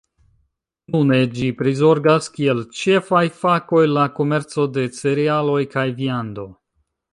[0.93, 6.51] Nune ĝi prizorgas kiel ĉefaj fakoj la komerco de cerealoj kaj viando.